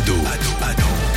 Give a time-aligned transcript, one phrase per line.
[0.00, 0.14] Ado,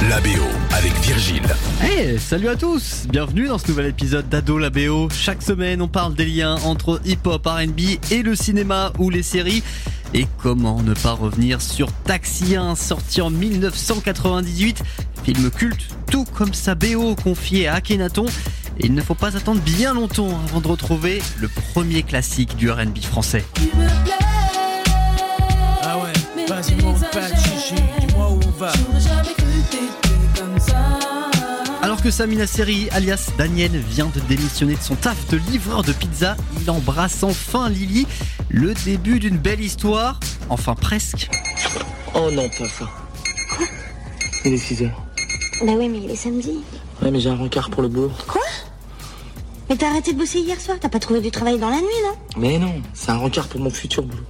[0.09, 1.47] la BO avec Virgile.
[1.81, 5.07] Hey, salut à tous Bienvenue dans ce nouvel épisode d'Ado la BO.
[5.09, 9.63] Chaque semaine, on parle des liens entre hip-hop, R&B et le cinéma ou les séries.
[10.13, 14.83] Et comment ne pas revenir sur Taxi 1, sorti en 1998,
[15.23, 18.25] film culte, tout comme sa BO confiée à Akhenaton.
[18.79, 22.69] Et il ne faut pas attendre bien longtemps avant de retrouver le premier classique du
[22.69, 23.45] R&B français.
[25.83, 26.75] Ah ouais, vas-y
[32.03, 36.35] que Samina Seri, alias Daniel, vient de démissionner de son taf de livreur de pizza,
[36.61, 38.05] il embrasse enfin Lily.
[38.49, 41.29] Le début d'une belle histoire, enfin presque.
[42.13, 42.89] Oh non, pas ça.
[44.43, 45.01] Il est 6 heures.
[45.65, 46.59] Bah oui, mais il est samedi.
[47.01, 48.11] Ouais, mais j'ai un rencard pour le boulot.
[48.27, 48.41] Quoi?
[49.69, 50.77] Mais t'as arrêté de bosser hier soir?
[50.81, 52.15] T'as pas trouvé du travail dans la nuit, non?
[52.35, 54.25] Mais non, c'est un rencard pour mon futur boulot.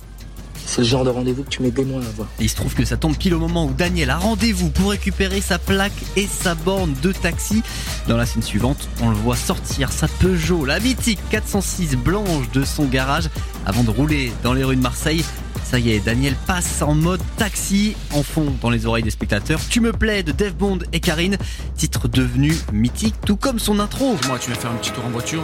[0.74, 2.28] C'est le genre de rendez-vous que tu mets des mois à avoir.
[2.40, 4.90] Et il se trouve que ça tombe pile au moment où Daniel a rendez-vous pour
[4.90, 7.62] récupérer sa plaque et sa borne de taxi.
[8.08, 12.64] Dans la scène suivante, on le voit sortir sa Peugeot, la mythique 406 blanche de
[12.64, 13.30] son garage,
[13.68, 15.24] avant de rouler dans les rues de Marseille.
[15.64, 19.60] Ça y est, Daniel passe en mode taxi, en fond dans les oreilles des spectateurs.
[19.70, 21.38] Tu me plais de Dave Bond et Karine,
[21.78, 24.18] titre devenu mythique, tout comme son intro.
[24.28, 25.44] Moi, tu vas faire un petit tour en voiture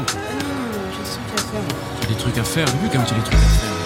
[2.02, 3.79] T'as des trucs à faire, j'ai vu comme tu as des trucs à faire.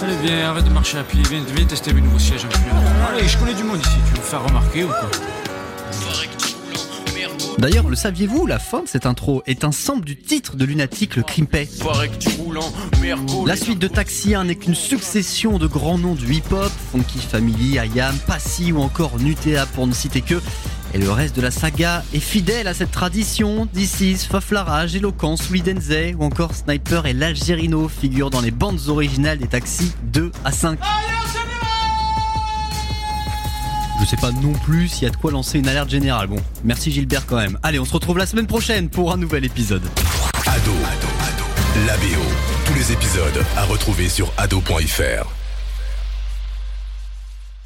[0.00, 2.46] Allez, viens, arrête de marcher à pied, viens, viens tester mes nouveaux sièges.
[3.08, 5.10] Allez, je connais du monde ici, tu veux faire remarquer ou quoi?
[7.58, 11.16] D'ailleurs, le saviez-vous, la fin de cette intro est un sample du titre de Lunatic,
[11.16, 11.68] le Crimpet.
[13.46, 17.80] La suite de Taxi 1 n'est qu'une succession de grands noms du hip-hop, Funky Family,
[17.94, 20.40] IAM, Passy ou encore Nutea pour ne citer que.
[20.94, 23.66] Et le reste de la saga est fidèle à cette tradition.
[23.66, 29.48] This Faflarage, Eloquence, Denze ou encore Sniper et l'Algérino figurent dans les bandes originales des
[29.48, 30.78] taxis 2 à 5.
[30.80, 31.17] Je
[34.08, 36.28] sais pas non plus s'il y a de quoi lancer une alerte générale.
[36.28, 37.58] Bon, merci Gilbert quand même.
[37.62, 39.82] Allez, on se retrouve la semaine prochaine pour un nouvel épisode.
[40.46, 40.72] Ado,
[41.86, 42.22] la BO.
[42.66, 45.37] Tous les épisodes à retrouver sur ado.fr.